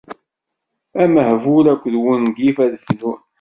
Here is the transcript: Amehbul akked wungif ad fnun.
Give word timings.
Amehbul 1.03 1.65
akked 1.73 1.93
wungif 2.03 2.57
ad 2.65 2.73
fnun. 2.85 3.19